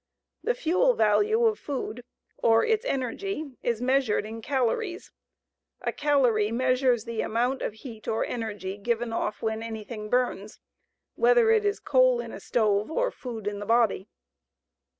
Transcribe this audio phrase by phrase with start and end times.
[0.43, 2.03] The fuel value of food,
[2.39, 5.11] or its energy, is measured in calories.
[5.81, 10.59] A calorie measures the amount of heat or energy given off when anything burns,
[11.13, 14.07] whether it is coal in a stove or food in the body.